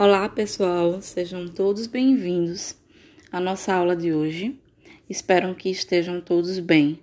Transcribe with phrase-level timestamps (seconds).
[0.00, 2.76] Olá, pessoal, sejam todos bem-vindos
[3.32, 4.56] à nossa aula de hoje.
[5.10, 7.00] Espero que estejam todos bem.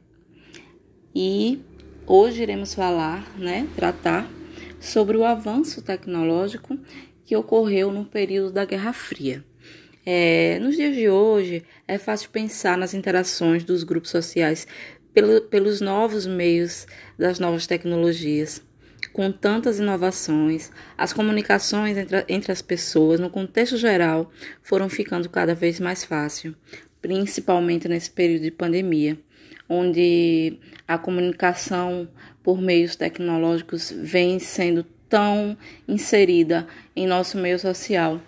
[1.14, 1.60] E
[2.08, 4.32] hoje iremos falar, né, tratar
[4.80, 6.80] sobre o avanço tecnológico
[7.26, 9.44] que ocorreu no período da Guerra Fria.
[10.06, 14.66] É, nos dias de hoje, é fácil pensar nas interações dos grupos sociais
[15.14, 16.88] pelo, pelos novos meios
[17.20, 18.64] das novas tecnologias
[19.16, 24.30] com tantas inovações, as comunicações entre, entre as pessoas, no contexto geral,
[24.62, 26.54] foram ficando cada vez mais fácil,
[27.02, 29.18] principalmente nesse período de pandemia,
[29.70, 32.10] onde a comunicação
[32.44, 38.20] por meios tecnológicos vem sendo tão inserida em nosso meio social,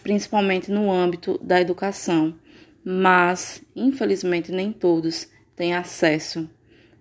[0.00, 2.36] principalmente no âmbito da educação.
[2.84, 5.26] Mas, infelizmente, nem todos
[5.56, 6.48] têm acesso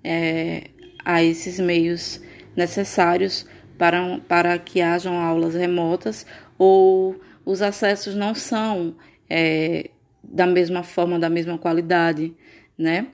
[0.04, 0.72] é,
[1.06, 2.20] a esses meios
[2.60, 3.46] necessários
[3.78, 6.26] para, para que hajam aulas remotas
[6.58, 8.96] ou os acessos não são
[9.30, 9.90] é,
[10.22, 12.36] da mesma forma, da mesma qualidade,
[12.78, 13.08] né?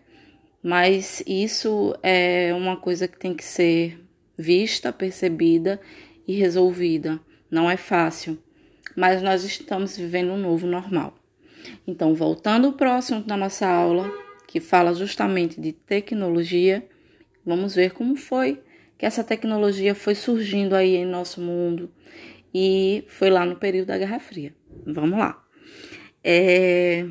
[0.64, 4.04] Mas isso é uma coisa que tem que ser
[4.36, 5.80] vista, percebida
[6.28, 7.20] e resolvida.
[7.52, 8.40] Não é fácil,
[8.96, 11.14] mas nós estamos vivendo um novo normal.
[11.86, 14.12] Então, voltando ao próximo da nossa aula,
[14.48, 16.84] que fala justamente de tecnologia,
[17.46, 18.60] vamos ver como foi
[18.98, 21.92] que essa tecnologia foi surgindo aí em nosso mundo
[22.54, 24.56] e foi lá no período da Guerra Fria.
[24.86, 25.44] Vamos lá.
[26.24, 27.06] É,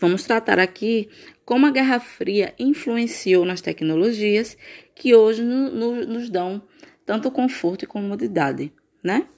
[0.00, 1.08] vamos tratar aqui
[1.44, 4.56] como a Guerra Fria influenciou nas tecnologias
[4.94, 6.62] que hoje no, no, nos dão
[7.04, 9.28] tanto conforto e comodidade, né?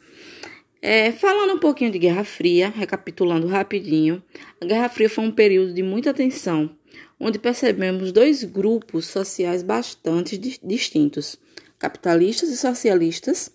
[0.81, 4.23] É, falando um pouquinho de Guerra Fria, recapitulando rapidinho,
[4.61, 6.77] a Guerra Fria foi um período de muita tensão
[7.19, 11.37] onde percebemos dois grupos sociais bastante distintos,
[11.79, 13.51] capitalistas e socialistas,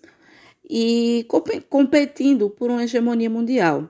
[0.68, 1.26] e
[1.68, 3.88] competindo por uma hegemonia mundial,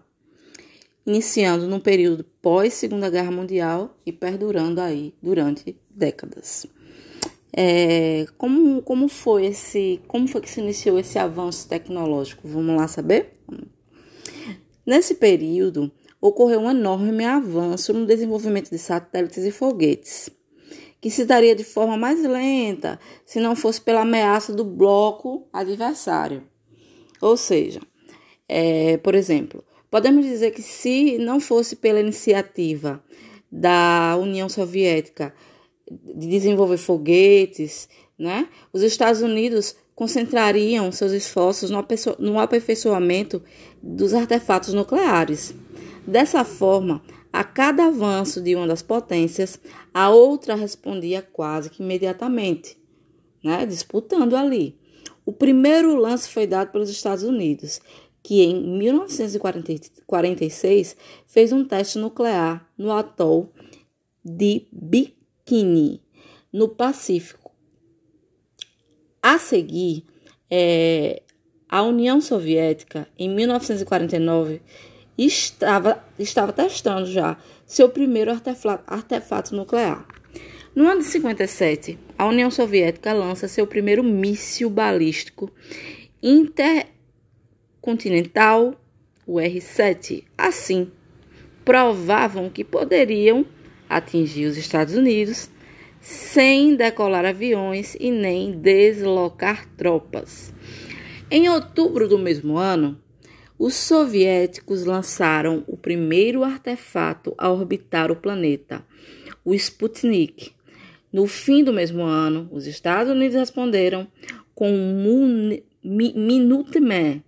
[1.07, 6.67] iniciando no período pós Segunda Guerra Mundial e perdurando aí durante décadas.
[7.55, 12.49] É, como, como foi esse, como foi que se iniciou esse avanço tecnológico?
[12.49, 13.35] Vamos lá saber?
[14.87, 15.93] Nesse período,
[16.23, 20.31] ocorreu um enorme avanço no desenvolvimento de satélites e foguetes,
[21.01, 26.45] que se daria de forma mais lenta se não fosse pela ameaça do bloco adversário.
[27.21, 27.81] Ou seja,
[28.49, 33.03] é, por exemplo, podemos dizer que se não fosse pela iniciativa
[33.51, 35.35] da União Soviética
[35.91, 41.71] de desenvolver foguetes, né, os Estados Unidos concentrariam seus esforços
[42.19, 43.43] no aperfeiçoamento
[43.83, 45.55] dos artefatos nucleares.
[46.07, 47.03] Dessa forma,
[47.33, 49.59] a cada avanço de uma das potências,
[49.95, 52.77] a outra respondia quase que imediatamente,
[53.43, 53.65] né?
[53.65, 54.79] disputando ali.
[55.25, 57.81] O primeiro lance foi dado pelos Estados Unidos,
[58.23, 60.97] que em 1946
[61.27, 63.51] fez um teste nuclear no atol
[64.25, 66.03] de Bikini,
[66.53, 67.53] no Pacífico.
[69.23, 70.05] A seguir,
[70.51, 71.23] é,
[71.69, 74.61] a União Soviética, em 1949,
[75.27, 80.07] estava, estava testando já seu primeiro artefato, artefato nuclear.
[80.75, 85.53] No ano de 57, a União Soviética lança seu primeiro míssil balístico
[86.23, 88.75] intercontinental,
[89.27, 90.25] o R-7.
[90.37, 90.91] Assim,
[91.65, 93.45] provavam que poderiam
[93.89, 95.51] atingir os Estados Unidos
[96.01, 100.53] sem decolar aviões e nem deslocar tropas.
[101.31, 103.01] Em outubro do mesmo ano,
[103.65, 108.85] os soviéticos lançaram o primeiro artefato a orbitar o planeta,
[109.45, 110.51] o Sputnik.
[111.13, 114.09] No fim do mesmo ano, os Estados Unidos responderam
[114.53, 117.23] com o Minuteman,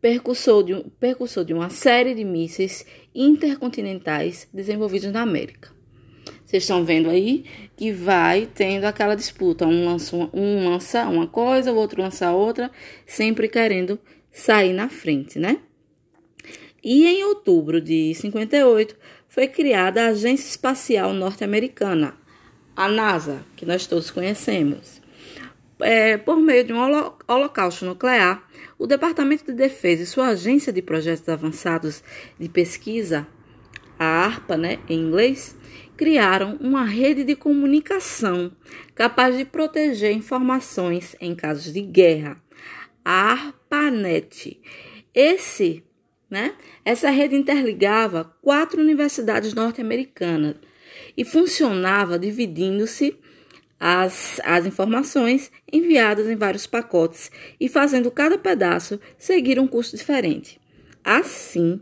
[0.00, 5.70] percursor de, percursor de uma série de mísseis intercontinentais desenvolvidos na América.
[6.44, 7.44] Vocês estão vendo aí
[7.76, 9.64] que vai tendo aquela disputa.
[9.64, 12.72] Um lança, um lança uma coisa, o outro lança outra,
[13.06, 13.96] sempre querendo
[14.32, 15.60] sair na frente, né?
[16.82, 18.96] E em outubro de 58
[19.28, 22.14] foi criada a Agência Espacial Norte-Americana,
[22.74, 25.00] a NASA, que nós todos conhecemos.
[25.80, 26.78] É, por meio de um
[27.28, 32.02] holocausto nuclear, o Departamento de Defesa e sua Agência de Projetos Avançados
[32.38, 33.26] de Pesquisa,
[33.98, 35.56] a ARPA, né, em inglês,
[35.96, 38.52] criaram uma rede de comunicação
[38.94, 42.40] capaz de proteger informações em casos de guerra,
[43.04, 44.60] a ARPANET.
[45.14, 45.82] Esse
[46.30, 46.54] né?
[46.84, 50.56] Essa rede interligava quatro universidades norte-americanas
[51.16, 53.16] e funcionava dividindo-se
[53.78, 57.30] as, as informações enviadas em vários pacotes
[57.60, 60.58] e fazendo cada pedaço seguir um curso diferente.
[61.04, 61.80] Assim,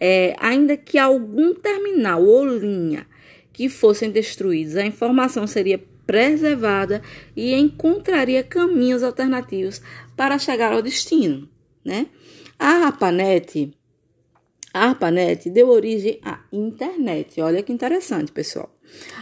[0.00, 3.06] é, ainda que algum terminal ou linha
[3.52, 7.02] que fossem destruídos, a informação seria preservada
[7.36, 9.82] e encontraria caminhos alternativos
[10.16, 11.48] para chegar ao destino,
[11.84, 12.06] né?
[12.64, 13.74] A ARPANET,
[14.72, 17.40] a ARPANET deu origem à internet.
[17.40, 18.72] Olha que interessante, pessoal.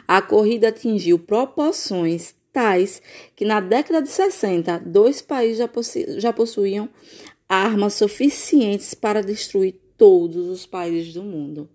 [0.06, 3.00] A corrida atingiu proporções tais
[3.34, 5.70] que na década de 60, dois países já,
[6.18, 6.86] já possuíam
[7.48, 11.66] armas suficientes para destruir todos os países do mundo.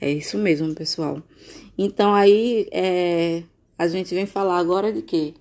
[0.00, 1.22] É isso mesmo, pessoal.
[1.76, 3.42] Então aí é,
[3.76, 5.34] a gente vem falar agora de quê?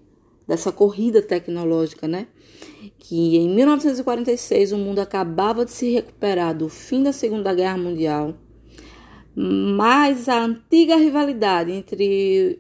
[0.50, 2.28] Dessa corrida tecnológica, né?
[2.98, 8.34] Que em 1946 o mundo acabava de se recuperar do fim da Segunda Guerra Mundial,
[9.36, 12.60] mas a antiga rivalidade entre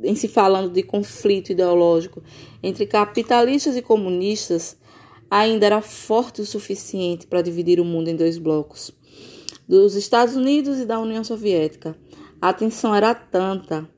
[0.00, 2.22] em se falando de conflito ideológico
[2.62, 4.76] entre capitalistas e comunistas
[5.28, 8.92] ainda era forte o suficiente para dividir o mundo em dois blocos,
[9.68, 11.96] dos Estados Unidos e da União Soviética.
[12.40, 13.88] A tensão era tanta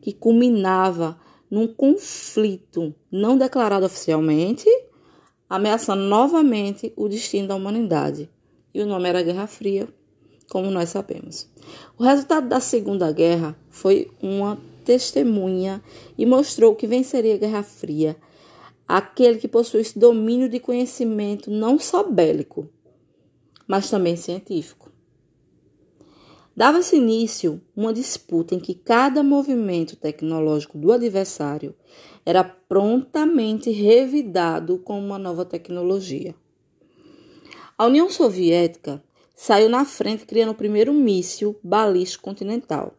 [0.00, 1.18] que culminava
[1.50, 4.66] num conflito não declarado oficialmente,
[5.48, 8.28] ameaçando novamente o destino da humanidade.
[8.72, 9.88] E o nome era Guerra Fria,
[10.50, 11.48] como nós sabemos.
[11.98, 15.82] O resultado da Segunda Guerra foi uma testemunha
[16.16, 18.16] e mostrou que venceria a Guerra Fria
[18.88, 22.70] aquele que possuísse domínio de conhecimento não só bélico,
[23.66, 24.87] mas também científico.
[26.58, 31.72] Dava-se início uma disputa em que cada movimento tecnológico do adversário
[32.26, 36.34] era prontamente revidado com uma nova tecnologia.
[37.78, 39.00] A União Soviética
[39.36, 42.92] saiu na frente criando o primeiro míssil balístico continental.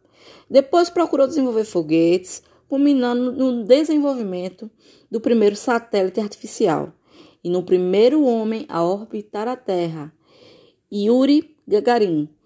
[0.49, 4.71] Depois procurou desenvolver foguetes, culminando no desenvolvimento
[5.11, 6.93] do primeiro satélite artificial
[7.43, 10.13] e no primeiro homem a orbitar a Terra,
[10.89, 12.38] Yuri Gagarin.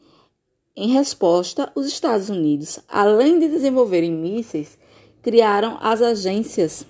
[0.75, 4.75] Em resposta, os Estados Unidos, além de desenvolverem mísseis,
[5.21, 6.83] criaram as agências,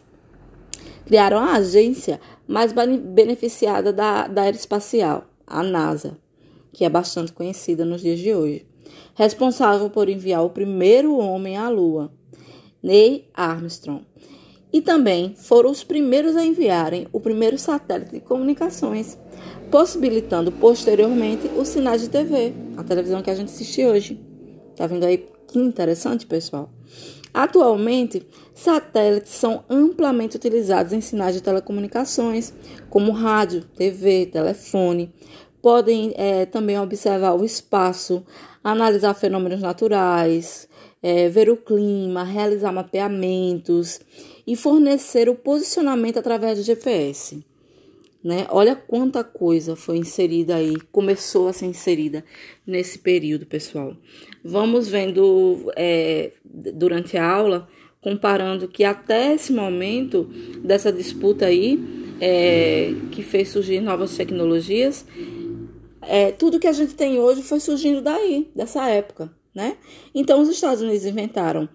[1.06, 6.18] criaram a agência mais beneficiada da, da aeroespacial, a NASA,
[6.72, 8.66] que é bastante conhecida nos dias de hoje,
[9.16, 12.10] responsável por enviar o primeiro homem à Lua
[12.82, 14.06] Neil Armstrong.
[14.72, 19.18] E também foram os primeiros a enviarem o primeiro satélite de comunicações,
[19.74, 24.24] possibilitando posteriormente os sinais de TV, a televisão que a gente assiste hoje.
[24.76, 26.70] Tá vendo aí que interessante, pessoal?
[27.34, 28.24] Atualmente,
[28.54, 32.54] satélites são amplamente utilizados em sinais de telecomunicações,
[32.88, 35.12] como rádio, TV, telefone.
[35.60, 38.24] Podem é, também observar o espaço,
[38.64, 40.70] analisar fenômenos naturais,
[41.02, 44.00] é, ver o clima, realizar mapeamentos
[44.46, 47.44] e fornecer o posicionamento através do GPS.
[48.24, 48.48] Né?
[48.50, 52.24] Olha quanta coisa foi inserida aí, começou a ser inserida
[52.66, 53.98] nesse período, pessoal.
[54.44, 57.68] Vamos vendo é, durante a aula,
[58.00, 60.24] comparando que até esse momento
[60.64, 61.78] dessa disputa aí,
[62.22, 65.06] é, que fez surgir novas tecnologias,
[66.02, 69.78] é, tudo que a gente tem hoje foi surgindo daí, dessa época né?
[70.14, 71.70] Então, os Estados Unidos inventaram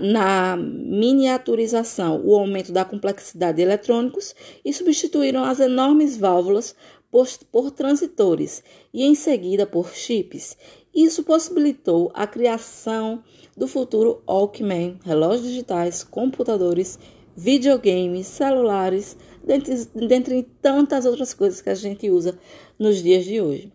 [0.00, 4.34] na miniaturização o aumento da complexidade de eletrônicos
[4.64, 6.74] e substituíram as enormes válvulas
[7.10, 8.62] por, por transitores
[8.94, 10.56] e em seguida por chips.
[10.94, 13.22] Isso possibilitou a criação
[13.56, 16.98] do futuro Walkman, relógios digitais, computadores,
[17.36, 22.38] videogames, celulares, dentre, dentre tantas outras coisas que a gente usa
[22.78, 23.72] nos dias de hoje.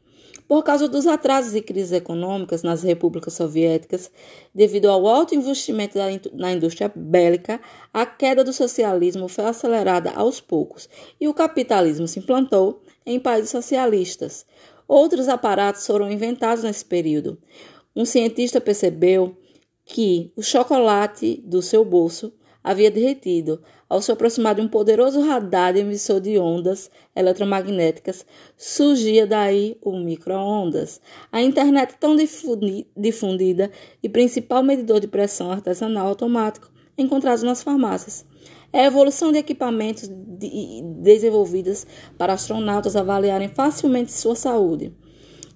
[0.48, 4.10] Por causa dos atrasos e crises econômicas nas repúblicas soviéticas,
[4.56, 5.98] devido ao alto investimento
[6.34, 7.60] na indústria bélica,
[7.94, 10.88] a queda do socialismo foi acelerada aos poucos
[11.20, 14.46] e o capitalismo se implantou em países socialistas.
[14.88, 17.38] Outros aparatos foram inventados nesse período.
[17.94, 19.36] Um cientista percebeu
[19.84, 22.32] que o chocolate do seu bolso
[22.64, 23.62] havia derretido.
[23.90, 28.26] Ao se aproximar de um poderoso radar emissor de ondas eletromagnéticas,
[28.58, 31.00] surgia daí o micro-ondas.
[31.32, 32.16] A internet tão
[32.96, 33.72] difundida
[34.04, 38.26] e principal medidor de pressão artesanal automático encontrado nas farmácias.
[38.74, 44.94] É a evolução de equipamentos de, desenvolvidos para astronautas avaliarem facilmente sua saúde.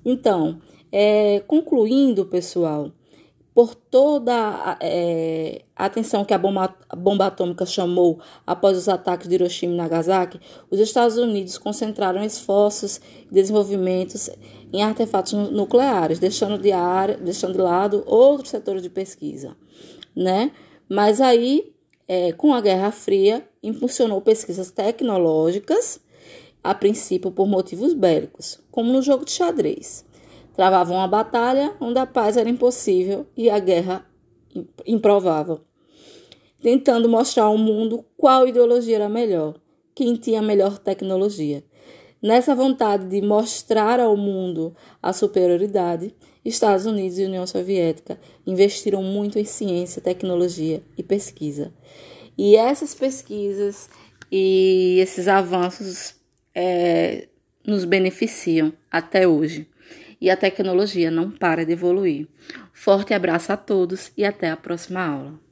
[0.05, 2.91] Então, é, concluindo, pessoal,
[3.53, 9.27] por toda é, a atenção que a bomba, a bomba atômica chamou após os ataques
[9.27, 10.39] de Hiroshima e Nagasaki,
[10.69, 14.29] os Estados Unidos concentraram esforços e desenvolvimentos
[14.71, 19.55] em artefatos nucleares, deixando de, área, deixando de lado outros setores de pesquisa.
[20.15, 20.51] Né?
[20.87, 21.73] Mas aí,
[22.07, 25.99] é, com a Guerra Fria, impulsionou pesquisas tecnológicas
[26.63, 30.05] a princípio por motivos bélicos, como no jogo de xadrez.
[30.61, 34.05] Travavam uma batalha onde a paz era impossível e a guerra
[34.85, 35.61] improvável,
[36.61, 39.55] tentando mostrar ao mundo qual ideologia era melhor,
[39.95, 41.63] quem tinha melhor tecnologia.
[42.21, 46.13] Nessa vontade de mostrar ao mundo a superioridade,
[46.45, 51.73] Estados Unidos e União Soviética investiram muito em ciência, tecnologia e pesquisa.
[52.37, 53.89] E essas pesquisas
[54.31, 56.13] e esses avanços
[56.53, 57.29] é,
[57.65, 59.70] nos beneficiam até hoje.
[60.21, 62.27] E a tecnologia não para de evoluir.
[62.71, 65.50] Forte abraço a todos e até a próxima aula.